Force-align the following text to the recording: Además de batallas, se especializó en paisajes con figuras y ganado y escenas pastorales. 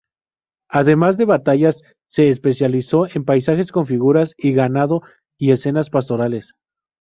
Además 0.71 1.17
de 1.17 1.25
batallas, 1.25 1.83
se 2.09 2.29
especializó 2.29 3.05
en 3.07 3.23
paisajes 3.23 3.71
con 3.71 3.85
figuras 3.85 4.33
y 4.35 4.51
ganado 4.53 5.03
y 5.37 5.51
escenas 5.51 5.91
pastorales. 5.91 6.55